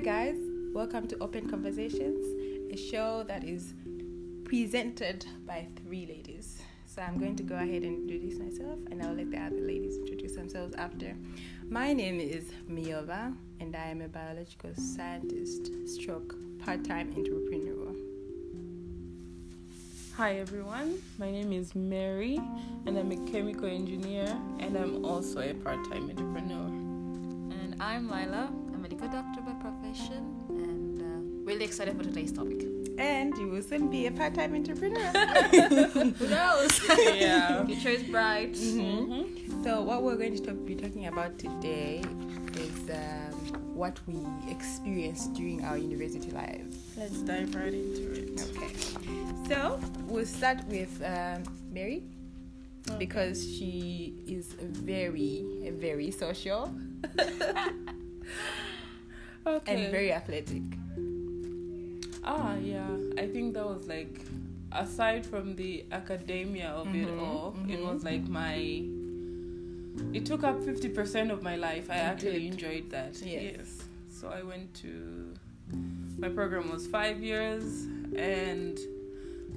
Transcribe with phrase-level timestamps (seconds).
[0.00, 0.38] Hi, guys.
[0.72, 2.24] Welcome to Open Conversations,
[2.72, 3.74] a show that is
[4.44, 6.62] presented by three ladies.
[6.86, 9.98] So I'm going to go ahead and introduce myself, and I'll let the other ladies
[9.98, 11.14] introduce themselves after.
[11.68, 17.94] My name is Miova, and I am a biological scientist, stroke part-time entrepreneur.
[20.14, 22.40] Hi everyone, my name is Mary
[22.86, 26.68] and I'm a chemical engineer and I'm also a part time entrepreneur.
[27.62, 28.50] And I'm Lila,
[31.70, 32.66] excited for today's topic.
[32.98, 34.98] And you will soon be a part-time entrepreneur.
[36.18, 36.80] Who knows?
[36.98, 37.64] Yeah.
[37.70, 38.54] Future is bright.
[38.54, 39.62] Mm-hmm.
[39.62, 42.02] So, what we're going to talk, be talking about today
[42.56, 43.32] is um,
[43.76, 44.16] what we
[44.50, 46.76] experienced during our university lives.
[46.96, 48.42] Let's dive right into it.
[48.50, 48.72] Okay.
[49.48, 52.02] So, we'll start with um, Mary
[52.98, 55.46] because she is very,
[55.78, 56.74] very social
[59.46, 59.84] Okay.
[59.84, 60.62] and very athletic.
[62.24, 62.86] Ah, yeah.
[63.18, 64.20] I think that was like,
[64.72, 67.92] aside from the academia of it Mhm, all, it mhm.
[67.92, 68.84] was like my.
[70.14, 71.90] It took up 50% of my life.
[71.90, 72.52] I It actually did.
[72.52, 73.20] enjoyed that.
[73.22, 73.82] Yes.
[74.10, 75.34] So I went to.
[76.18, 77.84] My program was five years,
[78.16, 78.78] and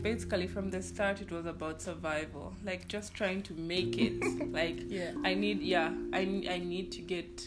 [0.03, 2.53] basically from the start, it was about survival.
[2.63, 4.21] Like just trying to make it.
[4.51, 5.13] like Yeah.
[5.23, 7.37] I need, yeah, I, I need to get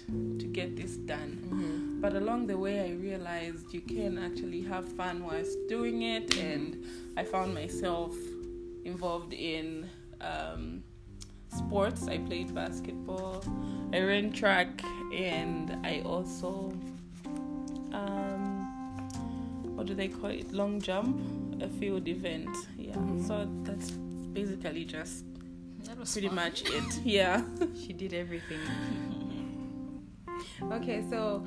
[0.40, 1.38] to get this done.
[1.44, 2.00] Mm-hmm.
[2.00, 6.84] But along the way, I realized you can actually have fun whilst doing it, and
[7.16, 8.14] I found myself
[8.84, 9.88] involved in
[10.20, 10.82] um,
[11.54, 12.08] sports.
[12.08, 13.44] I played basketball,
[13.92, 14.82] I ran track,
[15.12, 16.72] and I also,
[17.92, 19.08] um,
[19.74, 20.52] what do they call it?
[20.52, 21.16] Long jump,
[21.60, 22.48] a field event.
[22.78, 22.94] Yeah.
[22.96, 23.26] Mhm.
[23.26, 23.90] So that's
[24.32, 25.24] basically just
[25.84, 26.36] That was pretty fun.
[26.36, 27.00] much it.
[27.04, 27.42] Yeah.
[27.74, 28.60] She did everything.
[30.72, 31.44] Okay, so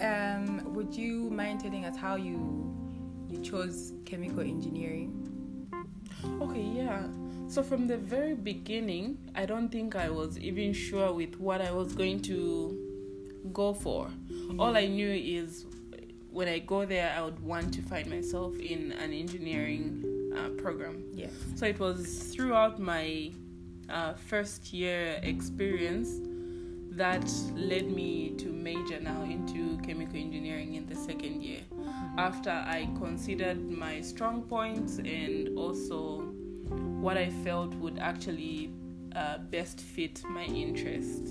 [0.00, 2.38] um, would you mind telling us how you
[3.30, 5.10] you chose chemical engineering?
[6.40, 7.06] Okay, yeah.
[7.48, 11.70] So from the very beginning, I don't think I was even sure with what I
[11.72, 12.76] was going to
[13.52, 14.08] go for.
[14.58, 15.64] All I knew is
[16.36, 20.04] when I go there, I would want to find myself in an engineering
[20.36, 21.02] uh, program.
[21.14, 21.32] Yes.
[21.54, 23.32] So it was throughout my
[23.88, 26.20] uh, first year experience
[26.90, 31.62] that led me to major now into chemical engineering in the second year.
[32.18, 36.20] After I considered my strong points and also
[37.00, 38.74] what I felt would actually
[39.14, 41.28] uh, best fit my interest,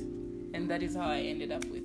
[0.55, 1.84] and that is how I ended up with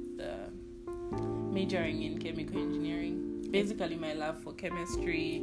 [1.50, 3.46] majoring in chemical engineering.
[3.50, 5.38] Basically, my love for chemistry,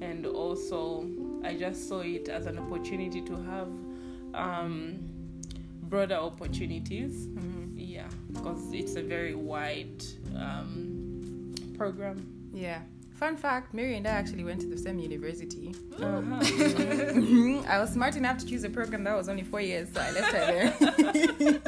[0.00, 1.06] and also
[1.44, 3.68] I just saw it as an opportunity to have
[4.34, 4.98] um,
[5.88, 7.26] broader opportunities.
[7.28, 7.74] Mhm.
[7.76, 10.04] Yeah, because it's a very wide
[10.36, 12.26] um, program.
[12.52, 12.82] Yeah.
[13.20, 15.74] Fun fact: Mary and I actually went to the same university.
[16.00, 16.40] Uh-huh.
[17.68, 20.10] I was smart enough to choose a program that was only four years, so I
[20.12, 20.74] left her there.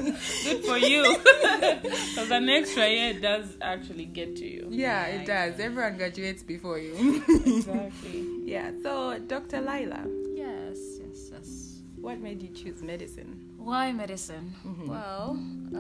[0.44, 1.16] Good for you.
[1.62, 4.68] Because an extra year does actually get to you.
[4.70, 5.60] yeah, it does.
[5.60, 7.22] Everyone graduates before you.
[7.28, 8.26] Exactly.
[8.44, 8.70] yeah.
[8.82, 9.60] So, Dr.
[9.60, 10.04] Lila,
[10.34, 11.82] Yes, yes, yes.
[12.00, 13.30] what made you choose medicine?
[13.58, 14.52] Why medicine?
[14.66, 14.88] Mhm.
[14.88, 15.30] Well,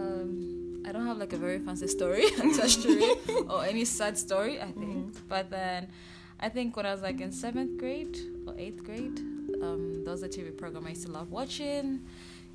[0.00, 4.18] um, I don't have like a very fancy story attached to it or any sad
[4.18, 5.16] story, I think.
[5.28, 5.88] But then
[6.40, 9.18] I think when I was like in seventh grade or eighth grade,
[9.62, 12.00] um, there was a TV program I used to love watching.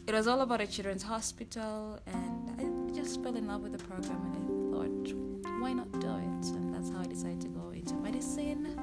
[0.07, 3.83] It was all about a children's hospital, and I just fell in love with the
[3.83, 6.45] program and I thought, why not do it?
[6.55, 8.77] And that's how I decided to go into medicine.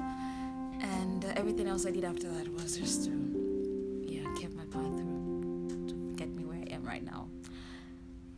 [0.80, 4.96] And uh, everything else I did after that was just to, yeah, keep my path
[4.98, 7.28] through to get me where I am right now.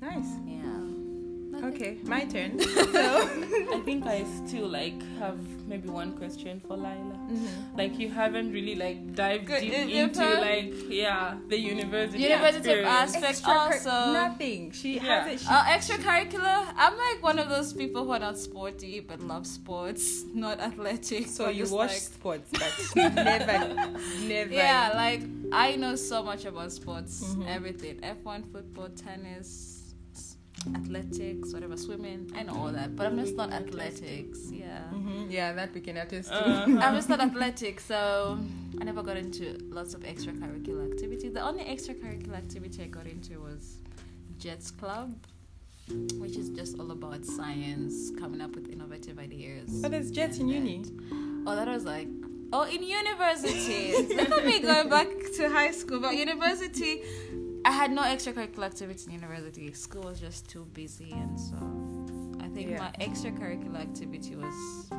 [0.07, 0.33] Nice.
[0.47, 0.63] Yeah.
[1.69, 2.61] Okay, my turn.
[2.95, 3.29] so,
[3.77, 7.17] I think I still like have maybe one question for Lila.
[7.33, 7.79] Mhm.
[7.79, 10.41] Like you haven't really like dived Good, deep uh, into huh?
[10.41, 13.15] like yeah the university University of experience.
[13.17, 14.13] aspect Extracur- also.
[14.13, 14.71] nothing.
[14.73, 15.25] She Yeah.
[15.25, 15.41] hasn't.
[15.41, 16.59] She, Uh, extracurricular.
[16.77, 21.27] I'm like one of those people who are not sporty but love sports, not athletic.
[21.27, 22.73] so you watch like- sports, but
[23.15, 23.59] never,
[24.29, 24.53] never.
[24.53, 27.49] Yeah, like I know so much about sports, Mhm.
[27.57, 27.97] everything.
[28.03, 29.76] F1, football, tennis, s-
[30.75, 32.31] athletics, whatever, swimming.
[32.35, 34.51] I know all that, but I'm just not athletics.
[34.51, 34.83] Yeah.
[34.93, 35.31] Mhm.
[35.31, 36.35] Yeah, that we can attest to.
[36.35, 36.79] Uh-huh.
[36.83, 38.39] I'm just not athletic, so
[38.81, 41.29] I never got into lots of extracurricular activity.
[41.29, 43.79] The only extracurricular activity I got into was
[44.39, 45.15] Jets Club,
[46.19, 49.71] which is just all about science, coming up with innovative ideas.
[49.83, 50.85] But there's jets in uni.
[51.47, 52.09] Oh, that was like,
[52.53, 53.93] oh, in university.
[54.17, 55.07] Look at me going back
[55.37, 57.03] to high school, but university,
[57.65, 59.73] I had no extracurricular activity in university.
[59.73, 61.57] School was just too busy, and so
[62.45, 62.79] I think Yeah.
[62.79, 64.55] my extracurricular activity was
[64.93, 64.95] I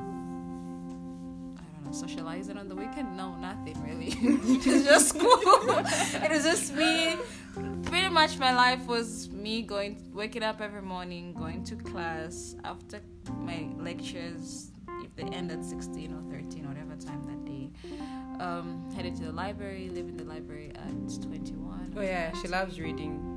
[1.73, 3.15] don't know, socializing on the weekend.
[3.15, 4.11] No, nothing really.
[4.21, 5.39] it was just school.
[6.25, 7.15] it was just me.
[7.83, 12.99] Pretty much my life was me going, waking up every morning, going to class after
[13.39, 14.71] my lectures,
[15.03, 17.69] if they end at 16 or 13, whatever time that day.
[18.39, 21.93] Um, headed to the library, leaving the library at 21.
[21.97, 23.33] Oh yeah, she loves reading.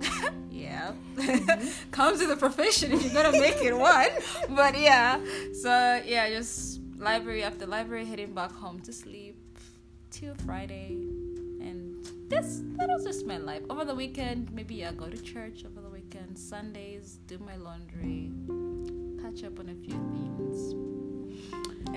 [0.54, 0.92] Yeah.
[1.90, 4.08] Comes with a profession if you're gonna make it one.
[4.50, 5.18] But yeah.
[5.52, 9.36] So yeah, just library after library, heading back home to sleep
[10.10, 10.90] till Friday.
[11.60, 13.62] And this that was just my life.
[13.68, 16.38] Over the weekend, maybe I go to church over the weekend.
[16.38, 18.30] Sundays, do my laundry,
[19.22, 20.93] catch up on a few things.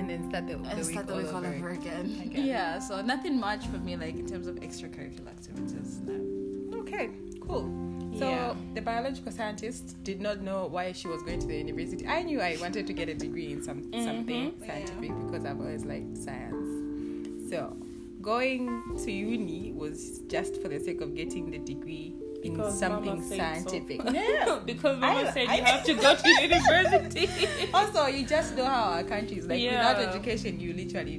[0.09, 1.48] And then start the, the And week start the all week all over.
[1.56, 2.21] over again.
[2.24, 2.45] again.
[2.54, 6.00] Yeah, so nothing much for me like in terms of extracurricular activities.
[6.06, 6.80] No.
[6.80, 7.09] Okay,
[7.42, 7.69] cool.
[8.18, 8.56] So Yeah.
[8.74, 12.07] the biological scientist did not know why she was going to the university.
[12.07, 14.65] I knew I wanted to get a degree in some something Mhm.
[14.65, 17.50] scientific because I've always liked science.
[17.50, 17.75] So
[18.21, 23.30] going to uni was just for the sake of getting the degree in something said
[23.30, 23.69] so.
[23.69, 24.01] scientific.
[24.13, 24.60] Yeah.
[24.66, 27.30] because Mama I- said I- you have to go to university.
[27.74, 29.62] also, you just know how our country is like.
[29.62, 29.94] Yeah.
[29.94, 31.16] Without education, you literally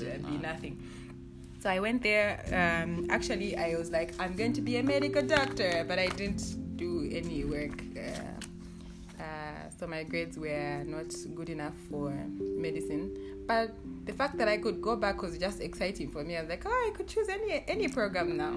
[0.00, 0.82] uh, be nothing.
[1.60, 2.40] So I went there.
[2.48, 6.76] Um, actually, I was like, I'm going to be a medical doctor, but I didn't
[6.76, 7.82] do any work.
[7.96, 12.10] Uh, uh, so my grades were not good enough for
[12.56, 13.14] medicine.
[13.46, 13.74] But
[14.06, 16.36] the fact that I could go back was just exciting for me.
[16.38, 18.54] I was like, oh, I could choose any any program now.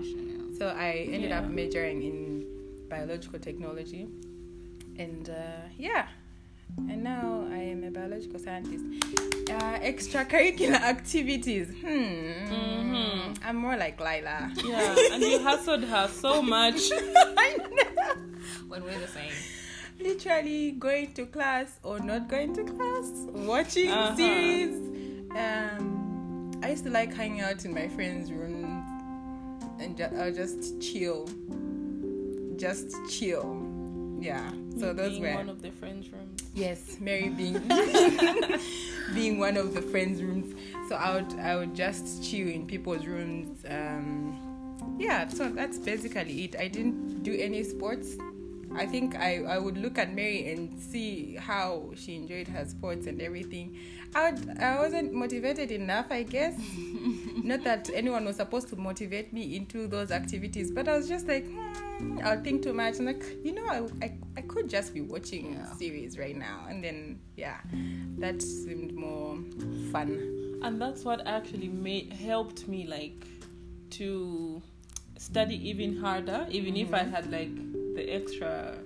[0.57, 2.45] So I ended up majoring in
[2.89, 4.07] biological technology,
[4.97, 6.07] and uh, yeah,
[6.77, 8.85] and now I am a biological scientist.
[9.49, 11.67] Uh, extracurricular activities.
[11.81, 12.53] Hmm.
[12.53, 13.37] Mhm.
[13.45, 14.51] I'm more like Lila.
[14.63, 16.79] yeah, and you hustled her so much.
[16.91, 18.15] I know.
[18.67, 19.33] When we're the same.
[19.99, 24.15] Literally going to class or not going to class, watching Uh-huh.
[24.15, 24.75] series.
[25.35, 28.52] Um, I used to like hanging out in my friends' rooms
[29.83, 31.29] and ju- I'll just chill.
[32.55, 33.59] Just chill.
[34.19, 34.51] Yeah.
[34.79, 36.41] So those were one of the friends' rooms.
[36.55, 37.59] Yes, Mary being
[39.13, 40.55] being one of the friends' rooms.
[40.87, 43.65] So I would I would just chill in people's rooms.
[43.67, 46.55] Um, yeah, so that's basically it.
[46.57, 48.15] I didn't do any sports.
[48.75, 53.07] I think I, I would look at Mary and see how she enjoyed her sports
[53.07, 53.77] and everything.
[54.15, 56.55] I would, I wasn't motivated enough, I guess.
[57.43, 61.27] Not that anyone was supposed to motivate me into those activities, but I was just
[61.27, 62.97] like, hmm, I'll think too much.
[62.97, 65.73] And like, you know, I, I, I could just be watching Yeah.
[65.73, 66.65] series right now.
[66.69, 67.59] And then, yeah,
[68.19, 69.37] that seemed more
[69.91, 70.59] fun.
[70.63, 73.27] and that's what actually made helped me like
[73.89, 74.61] to
[75.17, 77.51] study even harder even if i had like
[77.95, 78.77] the extra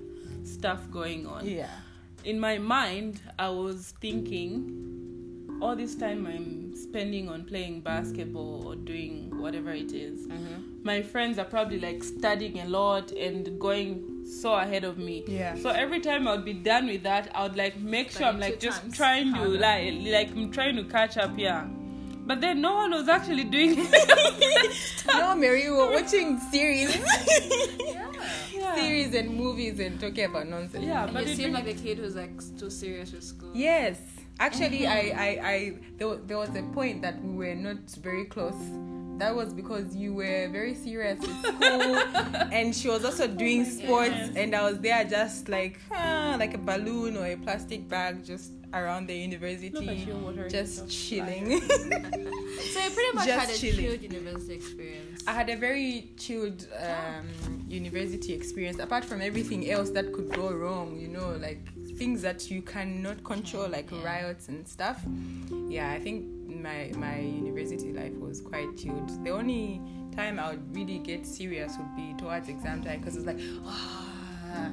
[0.43, 1.69] stuff going on Yeah.
[2.23, 8.75] in my mind i was thinking all this time i'm spending on playing basketball or
[8.75, 10.83] doing whatever it is mm-hmm.
[10.83, 15.55] my friends are probably like studying a lot and going so ahead of me Yeah.
[15.55, 18.59] so every time I'd be done with that, I would like make sure I'm like
[18.59, 21.65] just trying to like like I'm trying to catch up, yeah.
[22.25, 24.73] But then no one was actually doing it.
[25.07, 26.93] no, Mary, we were watching series.
[26.97, 28.06] Yeah.
[28.77, 28.83] Yeah.
[28.83, 30.85] series and movies and talking about nonsense.
[30.85, 33.23] Yeah, And but you it seem really- like a kid who's like too serious with
[33.23, 33.51] school.
[33.53, 33.99] Yes.
[34.39, 35.17] Actually, mm-hmm.
[35.19, 38.53] I, I, I, there, there was a point that we were not very close.
[39.17, 41.95] That was because you were very serious with school,
[42.51, 44.35] and she was also doing sports, goodness.
[44.37, 48.51] and I was there just like, ah, like a balloon or a plastic bag, just
[48.73, 51.61] around the university, you just chilling.
[52.73, 53.85] So you pretty much Just had a chilling.
[53.85, 55.23] chilled university experience.
[55.27, 57.27] I had a very chilled um,
[57.67, 58.79] university experience.
[58.79, 61.61] Apart from everything else that could go wrong, you know, like
[61.97, 64.03] things that you cannot control, like Yeah.
[64.03, 65.01] riots and stuff.
[65.69, 69.23] Yeah, I think my my university life was quite chilled.
[69.23, 69.81] The only
[70.15, 74.71] time I would really get serious would be towards exam time because it's like, ah,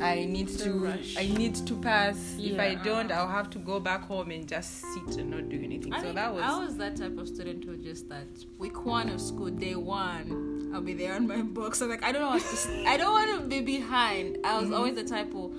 [0.00, 1.16] I need to, rush.
[1.16, 2.36] I need to pass.
[2.38, 5.60] If I don't, I'll have to go back home and just sit and not do
[5.62, 5.92] anything.
[5.92, 6.42] I so think that was.
[6.42, 8.26] I was that type of student who just that
[8.58, 11.78] week one of school, day one, I'll be there on my books.
[11.78, 12.88] So like I don't know what to.
[12.88, 14.38] I don't want to be behind.
[14.44, 15.54] I was always the type who.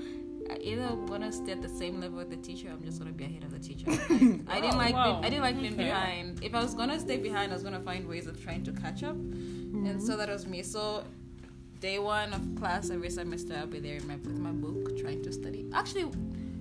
[0.50, 3.00] I either want to stay at the same level with the teacher, or I'm just
[3.00, 3.86] gonna be ahead of the teacher.
[4.48, 5.04] Like, I didn't Oh, like wow.
[5.14, 5.84] being, I didn't like being Okay.
[5.90, 6.44] behind.
[6.44, 9.04] If I was gonna stay behind, I was gonna find ways of trying to catch
[9.04, 10.64] up, and so that was me.
[10.64, 11.04] So
[11.82, 15.22] day one of class every semester, I'll be there in my, with my book trying
[15.24, 15.66] to study.
[15.74, 16.06] Actually,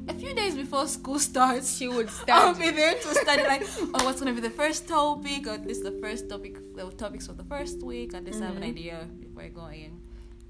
[0.08, 2.58] a few days before school starts, she would I'll stand.
[2.58, 3.62] be there to study like,
[3.94, 7.26] oh, what's gonna be the first topic, or this is the first topic, the topics
[7.28, 8.14] for the first week.
[8.14, 8.68] At least I have an Mhm.
[8.74, 10.00] idea before I go in.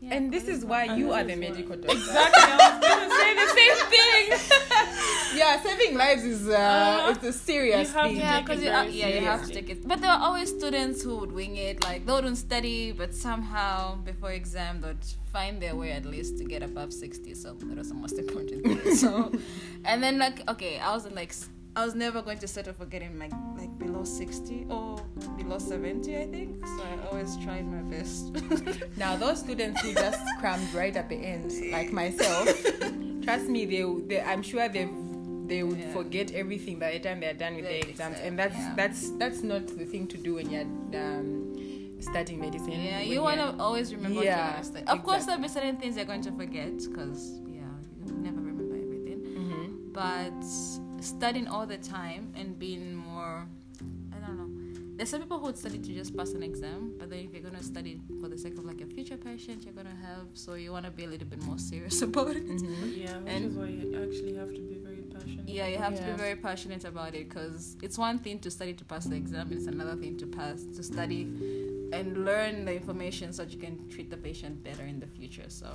[0.01, 1.97] Yeah, and this is why you are the is medical doctor.
[1.97, 2.43] Exactly.
[2.53, 5.39] I was gonna say the same thing.
[5.39, 7.13] yeah, saving lives is uh, Uh-huh.
[7.13, 8.17] it's a serious You have thing.
[8.21, 9.89] Yeah, because it you, uh, very yeah, you have to take it.
[9.89, 11.83] But there are always students who would wing it.
[11.83, 14.97] Like they wouldn't study, but somehow before exam they'd
[15.33, 17.35] find their way at least to get above sixty.
[17.35, 18.95] So that was the most important thing.
[19.03, 19.33] so,
[19.85, 22.73] and then like okay, I was in like s- I was never going to settle
[22.73, 24.97] for getting like like below sixty or
[25.37, 26.17] below seventy.
[26.17, 26.83] I think so.
[26.83, 28.35] I always tried my best.
[28.97, 32.49] Now those students who just crammed right at the end, like myself,
[33.23, 34.89] trust me, they, they I'm sure they
[35.47, 35.93] they would Yeah.
[35.93, 38.73] forget everything by the time they're done with The their exams, exam, and that's yeah.
[38.75, 40.63] that's that's not the thing to do when you're
[40.97, 42.73] um, studying medicine.
[42.73, 44.59] Yeah, you want to always remember Yeah.
[44.59, 45.27] Of course, exactly.
[45.27, 47.69] there'll be certain things you're going to forget because, yeah,
[48.07, 49.21] you never remember everything.
[49.23, 49.93] Mhm.
[49.93, 50.41] But
[51.07, 53.47] studying all the time and being more,
[54.15, 54.51] I don't know.
[54.97, 57.43] There's some people who would study to just pass an exam, but then if you're
[57.43, 60.27] going to study for the sake of like a future patient, you're going to have,
[60.33, 62.47] so you want to be a little bit more serious about it.
[62.49, 62.97] Mhm.
[62.97, 65.49] Yeah, which And- is why you actually have to be very passionate.
[65.49, 68.73] Yeah, you have to be very passionate about it because it's one thing to study
[68.75, 71.23] to pass the exam, it's another thing to pass to study
[71.93, 75.45] and learn the information so that you can treat the patient better in the future.
[75.49, 75.69] So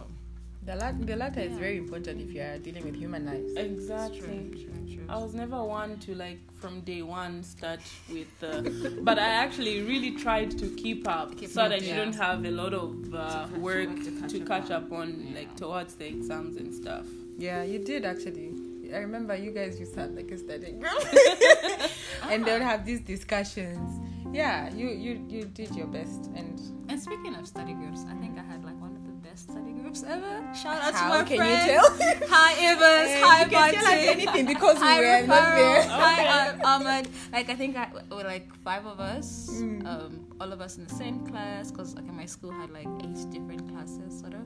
[0.64, 3.54] The, lat- the latter is very important if you are dealing with human lives.
[3.56, 4.20] Exactly.
[4.20, 5.06] True, true, true.
[5.10, 7.80] I was never one to like from day one start
[8.12, 8.62] with, uh,
[9.02, 12.46] but I actually really tried to keep up Keep so up, that you don't have
[12.46, 14.84] a lot of uh, catch- work to catch to up catch on.
[14.84, 15.40] up on, Yeah.
[15.40, 17.06] like towards the exams and stuff.
[17.40, 18.54] Yeah, you did actually.
[18.94, 20.92] I remember you guys used to have like a study group,
[22.30, 24.00] and they would have these discussions.
[24.32, 28.38] Yeah, you you you did your best, and And speaking of study groups, I think
[28.38, 30.54] I had like one of the best study groups ever.
[30.56, 31.66] Shout out how to my can friends.
[31.68, 32.28] you tell?
[32.30, 33.10] Hi Evans.
[33.12, 35.82] Eh, Hi you can tell us anything because we Hi were not there.
[36.04, 36.62] Hi Okay.
[36.64, 37.08] uh, Ahmed.
[37.34, 39.50] Like I think I were like five of us.
[39.52, 39.86] Mm.
[39.86, 43.20] Um, all of us in the same class because okay, my school had like eight
[43.30, 44.46] different classes sort of.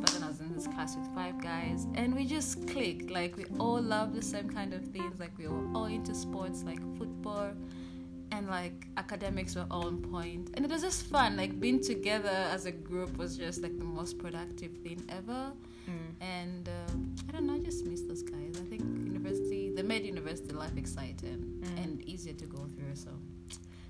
[0.00, 3.10] But then I was in this class with five guys, and we just clicked.
[3.10, 5.18] Like we all loved the same kind of things.
[5.18, 7.50] Like we were all into sports, like football,
[8.36, 10.46] and like academics were all on.
[10.54, 11.36] And it was just fun.
[11.36, 15.52] Like being together as a group was just like the most productive thing ever.
[15.88, 16.24] Mm.
[16.36, 16.92] And uh,
[17.28, 18.54] I don't know, I just miss those guys.
[18.56, 21.82] I think university, they made university life exciting Mm.
[21.84, 22.94] and easier to go through.
[22.94, 23.10] So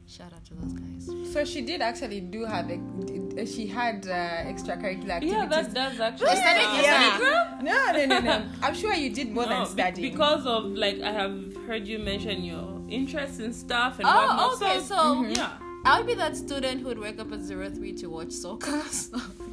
[0.07, 1.33] shout out to those guys.
[1.33, 4.13] So she did actually do have a, d- she had uh,
[4.53, 5.33] extracurricular activities.
[5.33, 6.29] Yeah, that does actually.
[6.31, 7.09] Is that sound- Yeah.
[7.09, 7.63] study group?
[7.63, 8.47] no, no, no, no.
[8.63, 10.13] I'm sure you did more No, than be- studying.
[10.13, 14.63] because of like I have heard you mention your interests in stuff and Oh, whatnot.
[14.63, 14.79] okay.
[14.81, 17.93] So, So yeah, I would be that student who would wake up at zero three
[17.95, 18.83] to watch soccer.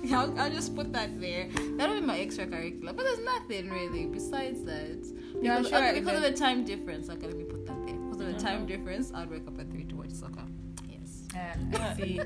[0.02, 1.48] So I'll, I'll just put that there.
[1.78, 2.88] That would be my extracurricular.
[2.96, 4.98] But there's nothing really besides that.
[5.40, 7.08] Yeah, Because, sure okay, because of the- the time difference.
[7.10, 7.96] Okay, let me put that there.
[7.96, 8.66] Because of the time Uh-huh.
[8.66, 9.91] difference, I'd wake up at three to watch
[10.22, 10.46] soccer.
[10.88, 11.28] Yes.
[11.36, 12.20] Uh, I see.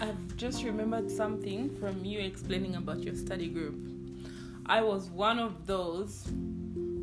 [0.00, 3.76] I've just remembered something from you explaining about your study group.
[4.66, 6.26] I was one of those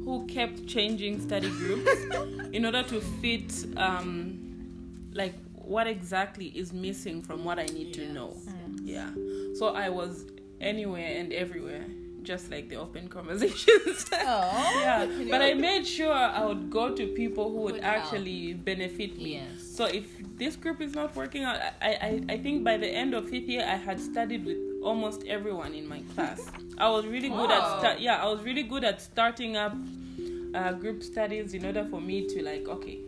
[0.03, 1.91] who kept changing study groups
[2.53, 8.07] in order to fit um, like what exactly is missing from what I need to
[8.13, 8.37] know.
[8.83, 9.11] Yeah.
[9.55, 10.25] So I was
[10.61, 11.85] anywhere and everywhere,
[12.27, 14.05] just like the open conversations.
[14.11, 14.79] Oh.
[14.81, 15.07] yeah.
[15.29, 17.95] But I made sure I would go to people who would Would help.
[17.97, 19.35] actually benefit me.
[19.35, 19.63] Yes.
[19.77, 20.05] So if
[20.37, 23.47] this group is not working out, I, I, I think by the end of fifth
[23.53, 26.41] year, I had studied with almost everyone in my class.
[26.77, 27.99] I was really good at start.
[27.99, 29.75] Yeah, I was really good at starting up
[30.53, 32.99] uh, group studies in order for me to like, okay,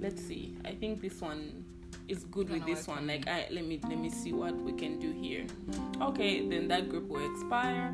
[0.00, 0.54] let's see.
[0.64, 1.64] I think this one
[2.08, 3.06] is good with this one.
[3.06, 5.44] Like, I let me let me see what we can do here.
[6.00, 7.92] Okay, then that group will expire,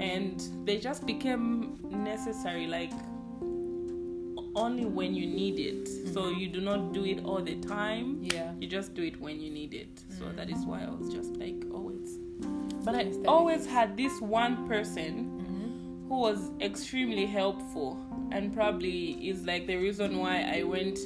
[0.00, 2.66] and they just became necessary.
[2.66, 2.92] Like
[4.56, 5.88] only when you need it.
[6.12, 8.18] So you do not do it all the time.
[8.22, 8.52] Yeah.
[8.60, 10.02] You just do it when you need it.
[10.18, 12.18] So that is why I was just like always.
[12.84, 16.08] But I always had this one person Mhm.
[16.08, 17.98] who was extremely helpful
[18.30, 20.98] and probably is like the reason why I went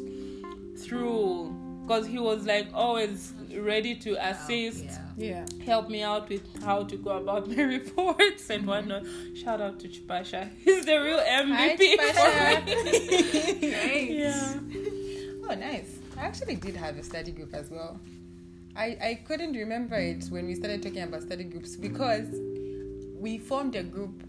[0.79, 5.45] through because he was like always ready to assist Yeah.
[5.57, 5.65] Yeah.
[5.65, 9.05] help me out with how to go about my reports and whatnot.
[9.35, 10.51] Shout out to Chipasha.
[10.65, 11.97] He's the real MVP.
[11.97, 12.65] Chipasha.
[13.61, 14.11] Great.
[14.11, 14.55] yeah.
[15.51, 15.99] Oh, nice.
[16.17, 17.99] I actually did have a study group as well.
[18.77, 22.29] I, I couldn't remember it when we started talking about study groups because
[23.19, 24.23] we formed a group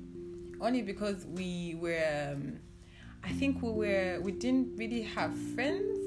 [0.61, 2.59] only because we were, um,
[3.23, 5.98] I think we were, we didn't really have friends.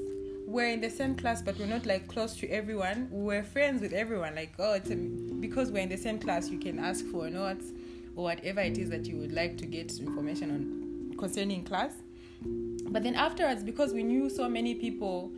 [0.53, 3.07] We're in the same class, but we're not like close to everyone.
[3.09, 4.35] We were friends with everyone.
[4.35, 7.71] Like, oh, it's a, because we're in the same class, you can ask for notes
[8.15, 11.93] or whatever it is that you would like to get information on concerning class.
[12.43, 15.31] But then afterwards, because we knew so many people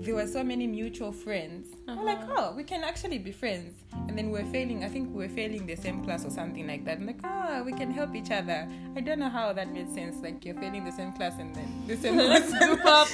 [0.00, 1.68] there were so many mutual friends.
[1.86, 2.04] We're uh-huh.
[2.04, 3.74] like, oh, we can actually be friends.
[3.92, 4.84] And then we're failing.
[4.84, 6.98] I think we're failing the same class or something like that.
[6.98, 8.68] I'm like, oh, we can help each other.
[8.96, 10.16] I don't know how that made sense.
[10.22, 13.08] Like you're failing the same class and then the same Let's group up.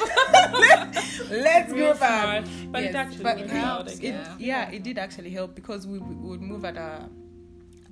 [1.43, 2.45] Let's go smart.
[2.71, 4.29] But it actually but worked it- guess.
[4.38, 7.09] yeah, it did actually help because we, we would move at our,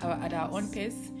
[0.01, 1.11] our at our own pace,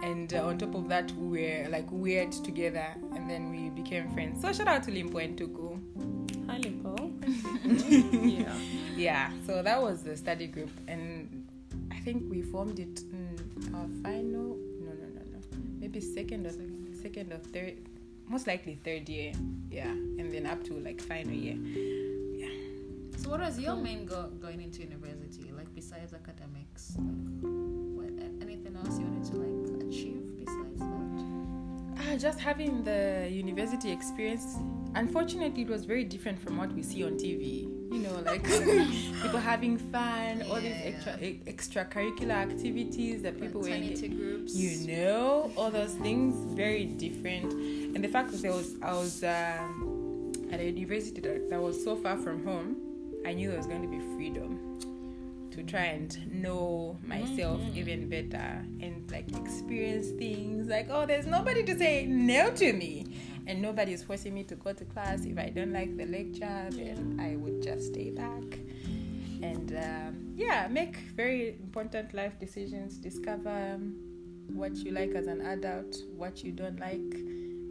[0.00, 4.10] and uh, on top of that, we were like weird together, and then we became
[4.12, 4.40] friends.
[4.42, 5.78] So shout out to Limpo and Tuku.
[6.48, 6.94] Hi, Limpo.
[8.40, 8.54] yeah.
[8.96, 11.46] Yeah, so that was the study group, and
[11.90, 14.56] I think we formed it in our final.
[14.80, 15.38] No, no, no, no.
[15.80, 16.52] Maybe second or
[17.00, 17.76] second or third.
[18.30, 19.32] Most likely third year.
[19.72, 21.56] Yeah, and then up to like final year.
[22.32, 22.46] Yeah.
[23.16, 25.50] So, what was your main goal going into university?
[25.50, 32.12] Like, besides academics, like, what, anything else you wanted to like achieve besides that?
[32.12, 34.58] Ah, just having the university experience.
[34.94, 37.79] Unfortunately, it was very different from what we see on TV.
[37.90, 38.44] You know, like
[39.22, 40.90] people having fun, all these Yeah.
[40.92, 43.66] extra e- extracurricular activities that people were.
[43.68, 44.54] 22 groups.
[44.54, 47.52] you know all those things very different
[47.94, 51.82] and the fact that I was I was um, at a university that, that was
[51.82, 52.76] so far from home
[53.26, 54.50] I knew there was going to be freedom
[55.50, 56.10] to try and
[56.44, 62.50] know myself even better and like experience things like oh there's nobody to say no
[62.52, 62.92] to me
[63.46, 66.68] and nobody is forcing me to go to class if I don't like the lecture
[66.70, 68.58] then I would just stay back
[69.42, 72.96] and um, yeah, make very important life decisions.
[72.96, 73.78] Discover
[74.48, 77.14] what you like as an adult, what you don't like,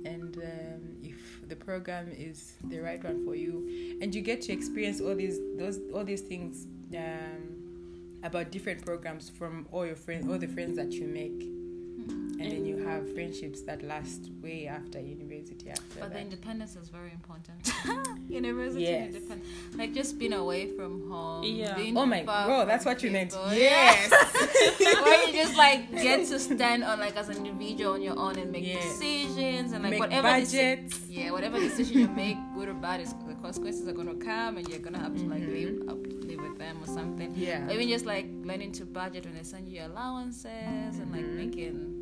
[0.06, 3.98] and um, if the program is the right one for you.
[4.02, 9.30] And you get to experience all these those all these things um, about different programs
[9.30, 11.59] from all your friends, all the friends that you make.
[12.42, 15.70] And then you have friendships that last way after university.
[15.70, 17.60] After But the independence is very important.
[18.30, 19.08] University Yes.
[19.14, 21.44] independence, like just being away from home.
[21.44, 21.76] Yeah.
[21.96, 23.34] Oh my god, that's what you meant.
[23.52, 24.10] Yes.
[25.04, 28.38] Where you just like get to stand on like as an individual on your own
[28.40, 28.82] and make Yeah.
[28.82, 30.52] decisions and like Make whatever deci-
[30.86, 31.00] budgets.
[31.10, 34.68] yeah, whatever decision you make, good or bad, is the consequences are gonna come and
[34.70, 35.54] you're gonna have to like Mhm.
[35.80, 35.98] live up
[36.30, 37.34] live with them or something.
[37.36, 37.70] Yeah.
[37.72, 40.46] Even just like learning to budget when they send you your allowances
[41.02, 41.36] and like Mhm.
[41.36, 41.99] making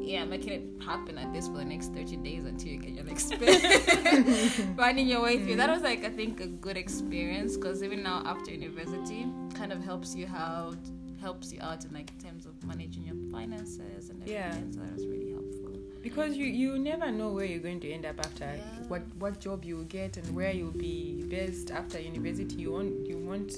[0.00, 3.04] yeah, making it happen like this for the next 30 days until you get your
[3.04, 3.58] next pay.
[4.76, 5.56] Finding your way through.
[5.56, 5.74] That mm-hmm.
[5.74, 10.14] was like, I think, a good experience because even now after university, kind of helps
[10.14, 10.78] you out,
[11.20, 14.34] helps you out in like terms of managing your finances and everything.
[14.34, 14.72] Yeah.
[14.72, 15.60] So that was really helpful.
[16.02, 18.88] because you you never know where you're going to end up after Yeah.
[18.88, 23.06] what what job you will get and where you'll be based after university you won't
[23.06, 23.52] you won't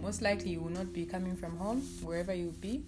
[0.00, 2.84] most likely you will not be coming from home wherever you'll be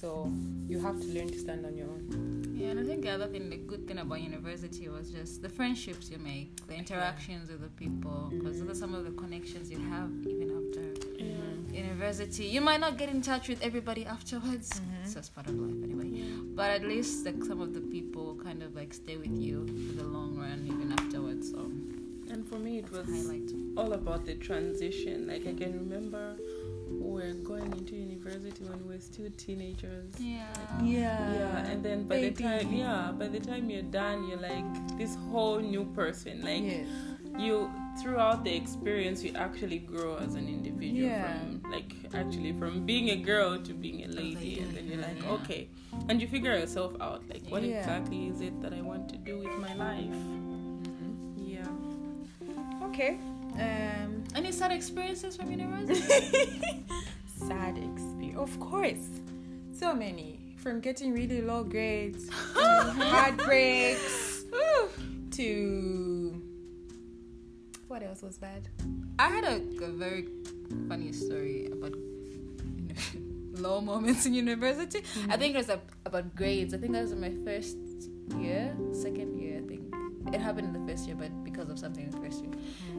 [0.00, 0.30] so
[0.68, 3.26] you have to learn to stand on your own Yeah, and I think the other
[3.26, 7.62] thing, the good thing about university was just the friendships you make, the interactions with
[7.62, 11.74] the people, because those are some of the connections you have even after mm-hmm.
[11.74, 12.44] university.
[12.44, 14.68] You might not get in touch with everybody afterwards.
[14.74, 16.10] so It's just part of life anyway.
[16.54, 20.02] But at least like some of the people kind of like stay with you for
[20.02, 21.50] the long run even afterwards.
[21.50, 21.60] So
[22.32, 23.50] And for me, it was highlight.
[23.76, 25.26] all about the transition.
[25.26, 26.36] Like I can remember
[26.90, 27.94] we were going into
[28.26, 30.12] university when we were still teenagers.
[30.18, 30.46] Yeah.
[30.82, 31.66] Yeah, Yeah.
[31.70, 35.58] and then by the time yeah, by the time you're done, you're like this whole
[35.60, 36.42] new person.
[36.42, 36.86] Like yes
[37.38, 41.36] you throughout the experience, you actually grow as an individual Yeah.
[41.38, 45.02] from like actually from being a girl to being a lady, lady, and then you're
[45.02, 45.30] like yeah.
[45.32, 45.68] okay,
[46.08, 47.22] and you figure yourself out.
[47.28, 47.78] Like what Yeah.
[47.80, 50.16] exactly is it that I want to do with my life?
[51.36, 51.68] Yeah.
[52.88, 53.18] okay
[53.60, 56.84] um Any sad experiences from university?
[57.48, 59.20] sad experience of course
[59.72, 64.44] so many from getting really low grades heartbreaks
[65.30, 66.42] to
[67.88, 68.68] what else was bad
[69.18, 70.28] I had a, a very
[70.88, 71.94] funny story about
[73.52, 75.02] low moments in university.
[75.28, 76.74] I think it was a, about grades.
[76.74, 77.76] I think that was in my first
[78.38, 79.62] year, second year.
[79.64, 79.94] I think
[80.34, 82.52] it happened in the first year, but because of something in the first year.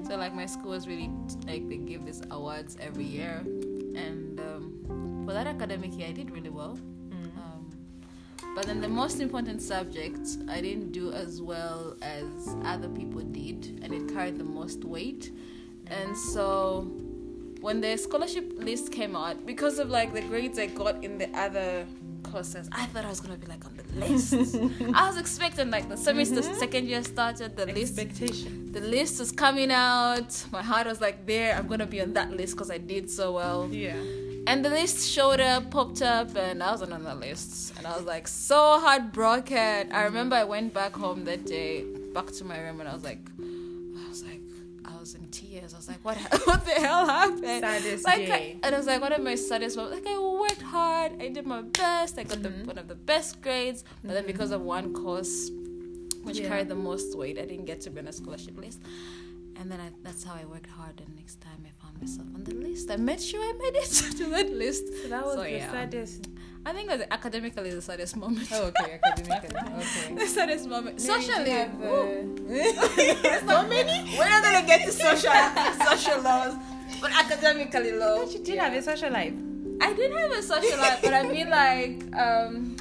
[0.07, 1.11] So like my school was really
[1.45, 6.31] like they give these awards every year, and um, for that academic year, I did
[6.31, 6.79] really well.
[7.09, 7.37] Mm-hmm.
[7.37, 7.69] Um,
[8.55, 13.81] but then the most important subject, I didn't do as well as other people did,
[13.83, 15.31] and it carried the most weight.
[15.33, 15.93] Mm-hmm.
[15.93, 16.89] And so
[17.59, 21.29] when the scholarship list came out, because of like the grades I got in the
[21.37, 21.85] other
[22.23, 24.33] courses, I thought I was gonna be like on the list.
[24.93, 26.53] I was expecting like the semester mm-hmm.
[26.53, 30.45] second year started, the list expectation the list was coming out.
[30.51, 33.33] My heart was like there, I'm gonna be on that list because I did so
[33.33, 33.67] well.
[33.71, 33.95] yeah
[34.47, 37.73] And the list showed up, popped up, and I wasn't on the list.
[37.77, 39.91] And I was like so heartbroken.
[39.91, 41.83] I remember I went back home that day,
[42.13, 44.39] back to my room, and I was like, I was like,
[44.85, 47.43] I was in tears I was like, what, what the hell happened?
[47.43, 48.57] Saddest like, day.
[48.63, 50.05] I, and it was like one of my saddest moments.
[50.05, 52.61] Like I worked hard, I did my best, I got Mm-hmm.
[52.61, 55.51] the, one of the best grades, but then because of one course,
[56.23, 56.47] which Yeah.
[56.47, 58.79] carried the most weight, I didn't get to be on a scholarship list.
[59.59, 61.01] And then I, that's how I worked hard.
[61.05, 63.89] And next time I found myself on the list, I made sure I made it
[64.17, 64.85] to that list.
[65.03, 65.71] So that was So, the yeah.
[65.71, 66.27] saddest.
[66.65, 68.47] I think it was academically the saddest moment.
[68.51, 69.55] Oh, okay, academically.
[69.83, 70.15] Okay.
[70.15, 70.99] the saddest moment.
[70.99, 74.17] You Socially, have, uh, so many.
[74.17, 75.31] We're not gonna get to social
[75.87, 76.55] social laws,
[77.01, 78.25] but academically low.
[78.25, 78.65] But you did Yeah.
[78.65, 79.33] have a social life.
[79.79, 82.75] I did have a social life, but I mean like, um,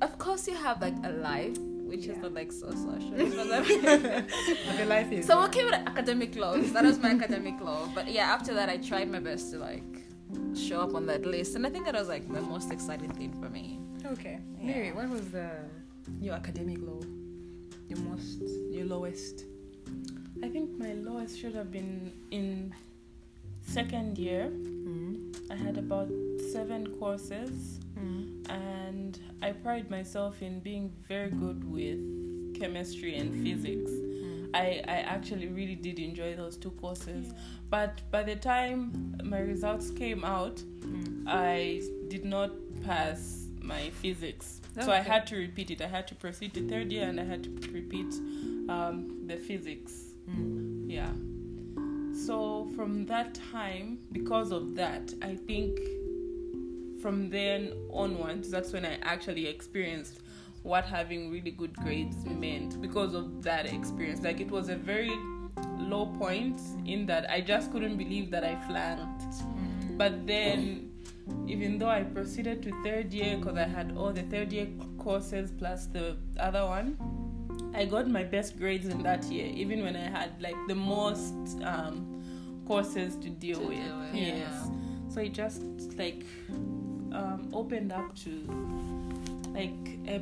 [0.00, 1.58] of course you have like a life,
[1.94, 2.22] which is Yeah.
[2.26, 3.10] not like so social.
[3.10, 5.26] But the life is.
[5.26, 6.72] so we're okay with academic laws.
[6.72, 7.88] That was my academic law.
[7.94, 9.90] But yeah, after that, I tried my best to like
[10.66, 13.32] show up on that list, and I think that was like the most exciting thing
[13.40, 13.78] for me.
[14.14, 14.38] Okay.
[14.58, 14.66] Yeah.
[14.66, 15.48] Mary, what was the
[16.20, 17.00] your academic low?
[17.88, 18.40] Your most,
[18.76, 19.44] your lowest.
[20.42, 22.74] I think my lowest should have been in
[23.62, 24.50] second year.
[25.50, 26.08] I had about
[26.52, 28.50] seven courses, Mm.
[28.50, 32.00] and I pride myself in being very good with
[32.58, 33.90] chemistry and physics.
[33.92, 34.50] Mm.
[34.54, 37.32] I, I actually really did enjoy those two courses.
[37.70, 41.24] But by the time my results came out, Mm.
[41.26, 42.50] I did not
[42.84, 44.60] pass my physics.
[44.80, 45.80] So I had to repeat it.
[45.80, 48.12] I had to proceed to third year and I had to repeat
[48.68, 49.92] um, the physics.
[50.28, 50.90] Mm.
[50.90, 51.12] Yeah.
[52.26, 55.78] So from that time, because of that, I think
[57.00, 60.20] from then onwards, that's when I actually experienced
[60.62, 64.22] what having really good grades meant because of that experience.
[64.22, 65.12] Like it was a very
[65.78, 69.44] low point in that I just couldn't believe that I flunked.
[69.98, 70.90] But then,
[71.46, 75.52] even though I proceeded to third year because I had all the third year courses
[75.56, 76.96] plus the other one,
[77.74, 81.34] I got my best grades in that year, even when I had like the most
[81.62, 82.13] um,
[82.66, 83.78] courses to deal To with.
[83.78, 84.38] deal with, yes.
[84.38, 84.66] yeah.
[85.10, 85.62] So it just
[85.96, 86.24] like
[87.12, 88.30] um, opened up to
[89.52, 90.20] like a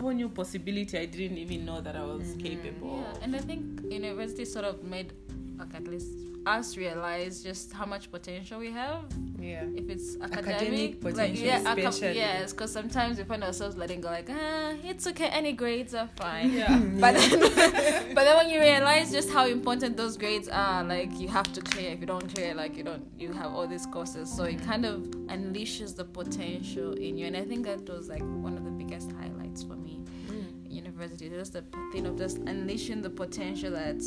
[0.00, 2.42] whole new possibility I didn't even know that I was Mhm.
[2.42, 3.22] capable Yeah, of.
[3.22, 5.12] and I think university sort of made,
[5.58, 6.10] like at least
[6.48, 9.04] us realize just how much potential we have.
[9.38, 9.64] Yeah.
[9.76, 12.16] If it's academic, Academic like potential yeah, especially.
[12.16, 16.08] yes, because sometimes we find ourselves letting go, like ah, it's okay, any grades are
[16.16, 16.52] fine.
[16.52, 16.78] Yeah.
[17.04, 17.40] But then,
[18.14, 21.60] but then when you realize just how important those grades are, like you have to
[21.60, 21.90] clear.
[21.92, 24.30] If you don't clear, like you don't, you have all these courses.
[24.34, 28.22] So it kind of unleashes the potential in you, and I think that was like
[28.22, 30.70] one of the biggest highlights for me Mm.
[30.70, 31.28] university.
[31.30, 34.02] Just the thing of just unleashing the potential that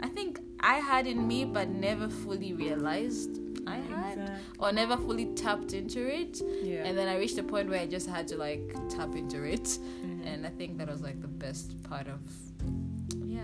[0.00, 4.34] I think I had in me, but never fully realized I had, Exactly.
[4.58, 6.40] or never fully tapped into it.
[6.62, 6.84] Yeah.
[6.86, 9.64] And then I reached a point where I just had to like tap into it,
[9.64, 10.26] Mhm.
[10.26, 12.20] and I think that was like the best part of,
[13.24, 13.42] yeah.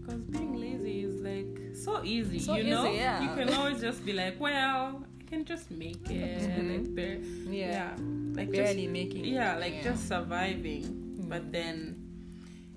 [0.00, 2.90] Because being lazy is like so easy, So you easy, know?
[2.90, 3.22] yeah.
[3.22, 6.40] You can always just be like, well, I can just make it.
[6.40, 6.72] Mhm.
[6.72, 7.18] Like, bare,
[7.50, 7.70] yeah.
[7.70, 7.96] yeah.
[8.34, 9.24] Like Barely just, making.
[9.26, 9.32] it.
[9.34, 9.82] yeah, like Yeah.
[9.92, 10.82] just surviving.
[11.20, 11.28] Mm.
[11.28, 11.96] But then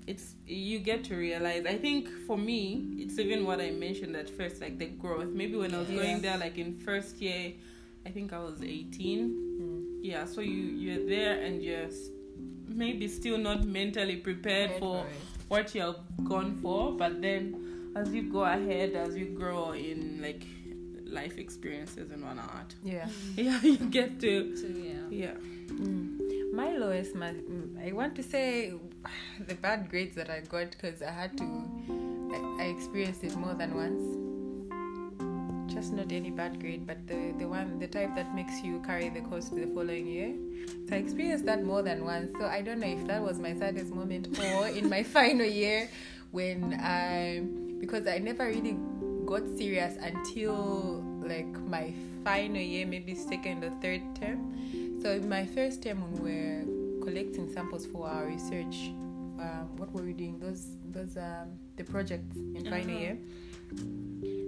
[0.06, 1.64] it's you get to realize.
[1.66, 5.28] I think for me, it's even what I mentioned at first, like the growth.
[5.32, 5.96] Maybe when I was Yeah.
[6.02, 7.52] going there, like in first year,
[8.06, 9.30] I think I was 18.
[9.60, 10.04] Mm.
[10.04, 11.88] Yeah, so you you're there and you're
[12.68, 15.06] maybe still not mentally prepared Prepared for for
[15.48, 20.20] what you have gone for but then as you go ahead as you grow in
[20.20, 20.42] like
[21.04, 23.08] life experiences and whatnot Yeah.
[23.36, 25.08] yeah you get to So yeah.
[25.10, 25.34] yeah
[25.66, 26.18] Mm.
[26.56, 28.72] My lowest, I want to say
[29.46, 31.44] the bad grades that I got because I had to,
[32.32, 34.02] I, I experienced it more than once.
[35.70, 39.10] Just not any bad grade, but the, the one, the type that makes you carry
[39.10, 40.34] the course to the following year.
[40.88, 42.32] So I experienced that more than once.
[42.40, 45.90] So I don't know if that was my saddest moment or in my final year
[46.30, 47.42] when I,
[47.80, 48.78] because I never really
[49.26, 51.92] got serious until like my
[52.24, 54.56] final year, maybe second or third term.
[55.02, 58.90] So in my first term when we were collecting samples for our research,
[59.38, 60.38] um, what were we doing?
[60.40, 62.98] Those those um, the projects in final Uh-huh.
[62.98, 63.18] year.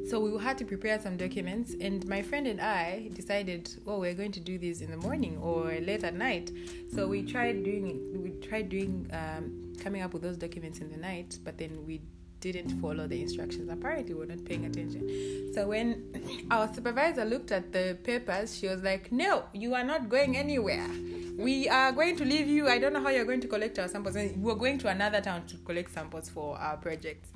[0.09, 4.15] So we had to prepare some documents, and my friend and I decided, well, we're
[4.15, 6.51] going to do this in the morning or late at night.
[6.95, 8.19] So we tried doing it.
[8.19, 12.01] We tried doing um, coming up with those documents in the night, but then we
[12.41, 13.69] didn't follow the instructions.
[13.71, 15.53] Apparently, we we're not paying attention.
[15.55, 20.09] So when our supervisor looked at the papers, she was like, "No, you are not
[20.09, 20.89] going anywhere.
[21.37, 22.69] We are going to leave you.
[22.69, 24.17] I don't know how you're going to collect our samples.
[24.37, 27.29] We're going to another town to collect samples for our projects."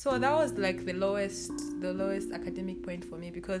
[0.00, 3.60] So that was like the lowest, the lowest academic point for me because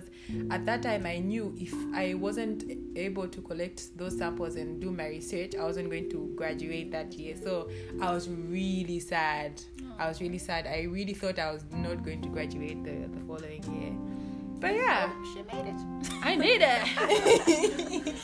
[0.50, 2.64] at that time I knew if I wasn't
[2.96, 7.12] able to collect those samples and do my research, I wasn't going to graduate that
[7.12, 7.36] year.
[7.36, 7.68] So
[8.00, 9.60] I was really sad.
[9.98, 10.66] I was really sad.
[10.66, 14.09] I really thought I was not going to graduate the, the following year.
[14.60, 15.80] But yeah, She made it.
[16.22, 18.14] I did it.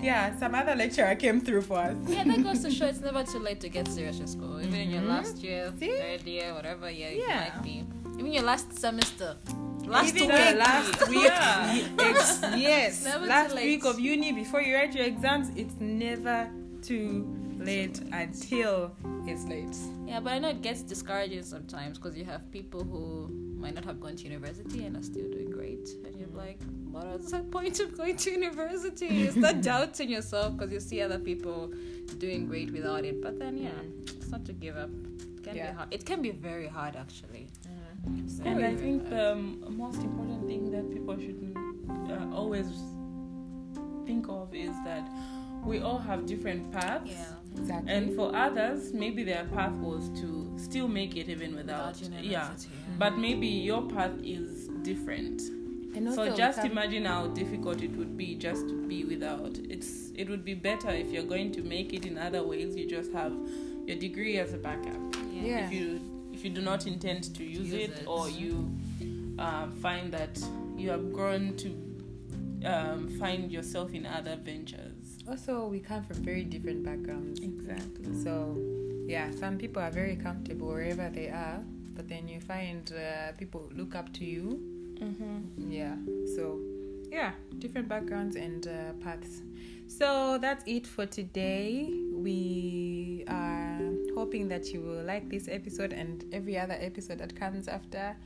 [0.02, 1.96] yeah, some other lecturer came through for us.
[2.08, 4.60] Yeah, that goes to show it's never too late to get serious in school.
[4.60, 5.08] Even in your Mhm.
[5.08, 5.88] last year, See?
[5.98, 7.44] third year, whatever year Yeah.
[7.44, 7.84] you might be.
[8.18, 9.36] Even your last semester.
[9.86, 10.56] Last Even week.
[10.56, 11.88] last week, Yeah.
[11.98, 16.48] ex- yes, never last week of uni before you write your exams, it's never
[16.82, 17.26] too
[17.58, 18.92] late until
[19.26, 19.76] it's late.
[20.06, 23.84] Yeah, but I know it gets discouraging sometimes because you have people who might not
[23.84, 25.88] have gone to university and are still doing great.
[26.04, 26.36] And you're mm.
[26.44, 29.06] like, what is the point of going to university?
[29.06, 31.72] You start doubting yourself because you see other people
[32.18, 33.22] doing great without it.
[33.22, 34.16] But then, yeah, mm.
[34.16, 34.90] it's not to give up.
[34.90, 35.70] It can Yeah.
[35.70, 35.88] be hard.
[35.90, 37.48] It can be very hard, actually.
[38.24, 39.60] It's And I think hard.
[39.62, 41.54] the most important thing that people should
[42.10, 42.66] uh, always
[44.06, 45.04] think of is that
[45.64, 47.10] we all have different paths.
[47.10, 47.34] yeah.
[47.56, 47.92] Exactly.
[47.92, 52.00] And for others, maybe their path was to still make it even without.
[52.00, 52.44] Without yeah.
[52.44, 55.42] university, But maybe your path is different.
[55.94, 59.58] And so just imagine how difficult it would be just to be without.
[59.68, 62.76] It's it would be better if you're going to make it in other ways.
[62.76, 63.32] You just have
[63.86, 65.16] your degree as a backup.
[65.32, 65.66] Yeah.
[65.66, 66.00] If you
[66.32, 68.06] if you do not intend to use, use it, it.
[68.06, 68.70] or you
[69.38, 70.38] um, find that
[70.76, 71.68] you have grown to
[72.64, 74.99] um, find yourself in other ventures.
[75.30, 77.40] Also we come from very different backgrounds.
[77.40, 78.12] Exactly.
[78.22, 78.58] So,
[79.06, 81.62] yeah, some people are very comfortable wherever they are,
[81.94, 84.60] but then you find uh, people look up to you.
[85.00, 85.70] Mm-hmm.
[85.70, 85.96] Yeah,
[86.36, 86.58] so
[87.10, 89.42] yeah, different backgrounds and uh, paths.
[89.86, 91.92] So that's it for today.
[92.12, 93.80] We are
[94.14, 98.16] hoping that you will like this episode and every other episode that comes after.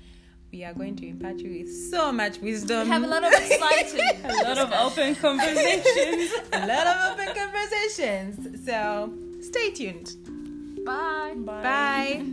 [0.55, 2.85] We are going to impart you with so much wisdom.
[2.85, 4.01] We have a lot of exciting.
[4.25, 6.31] A lot of open conversations.
[6.53, 8.65] a lot of open conversations.
[8.65, 10.15] So stay tuned.
[10.87, 11.35] Bye.
[11.35, 12.25] Bye.